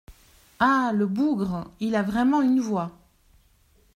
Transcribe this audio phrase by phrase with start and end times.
[0.59, 0.93] Ah!
[0.95, 2.97] le bougre, il a vraiment une voix!